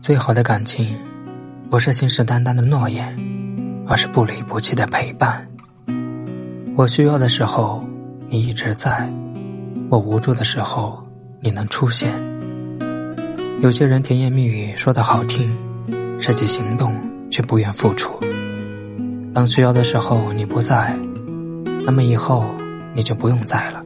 [0.00, 0.96] 最好的感情，
[1.70, 3.16] 不是信誓旦旦的诺言，
[3.86, 5.46] 而是不离不弃的陪伴。
[6.76, 7.84] 我需要的时候，
[8.28, 9.08] 你一直在；
[9.90, 11.02] 我无助的时候，
[11.40, 12.12] 你能出现。
[13.60, 15.54] 有些人甜言蜜语说的好听，
[16.18, 16.94] 实际行动
[17.30, 18.18] 却不愿付出。
[19.34, 20.96] 当需要的时候你不在，
[21.84, 22.44] 那么以后
[22.94, 23.84] 你就不用在了。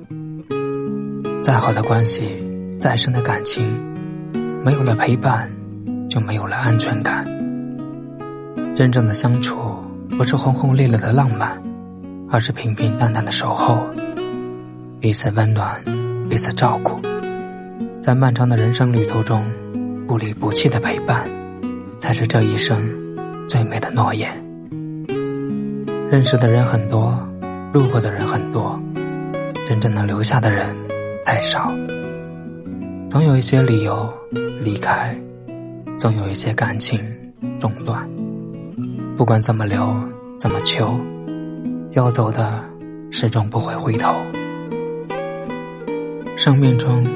[1.43, 2.23] 再好的关系，
[2.79, 3.65] 再深的感情，
[4.65, 5.51] 没有了陪伴。
[6.15, 7.27] 就没有了安全感。
[8.77, 9.59] 真正的相处
[10.17, 11.61] 不是轰轰烈烈的浪漫，
[12.31, 13.85] 而是平平淡淡的守候，
[15.01, 15.83] 彼此温暖，
[16.31, 17.01] 彼此照顾，
[18.01, 19.45] 在漫长的人生旅途中，
[20.07, 21.29] 不离不弃的陪伴，
[21.99, 22.79] 才是这一生
[23.49, 24.31] 最美的诺言。
[26.09, 27.19] 认识的人很多，
[27.73, 28.81] 路过的人很多，
[29.67, 30.65] 真正能留下的人
[31.25, 31.75] 太少。
[33.11, 34.09] 总有一些理由
[34.63, 35.19] 离开。
[35.99, 37.01] 总有一些感情
[37.59, 38.07] 中断，
[39.17, 39.95] 不管怎么留，
[40.39, 40.99] 怎么求，
[41.93, 42.63] 要走的
[43.11, 44.15] 始终不会回头。
[46.37, 47.07] 生命中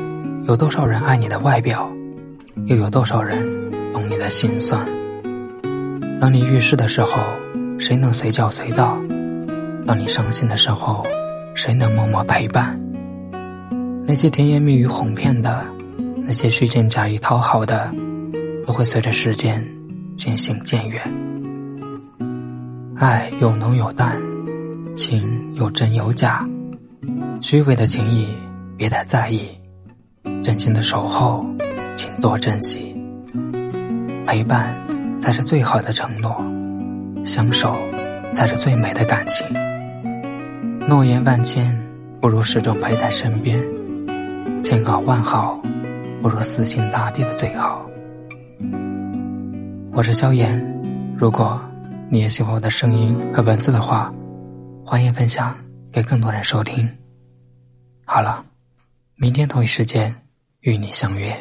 [0.47, 1.91] 有多少人爱你的外表，
[2.67, 3.39] 又有多少人
[3.93, 4.87] 懂你的心酸？
[6.21, 7.21] 当你遇事的时候，
[7.79, 8.99] 谁能随叫随到？
[9.87, 11.05] 当你伤心的时候，
[11.55, 12.81] 谁能默默陪伴？
[14.07, 15.67] 那些甜言蜜语哄骗的，
[16.23, 17.93] 那些虚情假意讨好的。
[18.69, 19.67] 都会随着时间
[20.15, 21.03] 渐行渐远，
[22.97, 24.21] 爱有浓有淡，
[24.95, 26.47] 情有真有假，
[27.41, 28.29] 虚伪的情谊
[28.77, 29.49] 别太在意，
[30.45, 31.47] 真心的守候
[31.97, 32.95] 请多珍惜。
[34.27, 34.77] 陪伴
[35.19, 36.37] 才是最好的承诺，
[37.25, 37.75] 相守
[38.35, 39.47] 才是最美的感情。
[40.87, 41.75] 诺言万千，
[42.21, 43.59] 不如始终陪在身边；
[44.63, 45.59] 千好万好，
[46.21, 47.83] 不如死心塌地的最好。
[49.99, 50.57] 我是萧炎，
[51.17, 51.61] 如果
[52.09, 54.13] 你也喜欢我的声音和文字的话，
[54.87, 55.53] 欢迎分享
[55.91, 56.89] 给更多人收听。
[58.07, 58.45] 好了，
[59.17, 60.15] 明天同一时间
[60.61, 61.37] 与你相约。